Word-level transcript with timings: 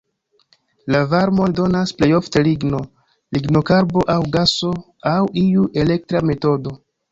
La 0.93 1.01
varmon 1.11 1.53
donas 1.59 1.93
plej 1.99 2.07
ofte 2.21 2.43
ligno, 2.47 2.81
lignokarbo 3.39 4.05
aŭ 4.15 4.19
gaso 4.39 4.75
aŭ 5.15 5.17
iu 5.45 5.71
elektra 5.87 6.27
metodo. 6.35 6.77